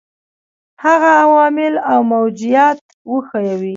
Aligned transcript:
هغه 0.83 1.09
عوامل 1.21 1.73
او 1.91 1.99
موجبات 2.13 2.77
وښيیو. 3.11 3.61